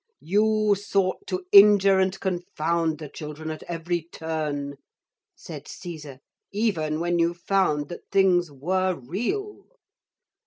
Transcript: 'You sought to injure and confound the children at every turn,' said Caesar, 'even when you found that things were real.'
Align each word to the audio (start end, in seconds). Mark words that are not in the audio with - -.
'You 0.19 0.73
sought 0.73 1.27
to 1.27 1.45
injure 1.51 1.99
and 1.99 2.19
confound 2.19 2.97
the 2.97 3.07
children 3.07 3.51
at 3.51 3.61
every 3.67 4.01
turn,' 4.11 4.77
said 5.35 5.67
Caesar, 5.67 6.17
'even 6.51 6.99
when 6.99 7.19
you 7.19 7.35
found 7.35 7.87
that 7.89 8.09
things 8.11 8.51
were 8.51 8.95
real.' 8.95 9.67